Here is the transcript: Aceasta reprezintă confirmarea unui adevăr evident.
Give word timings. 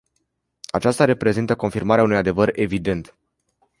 Aceasta 0.73 1.05
reprezintă 1.05 1.55
confirmarea 1.55 2.03
unui 2.03 2.17
adevăr 2.17 2.51
evident. 2.55 3.15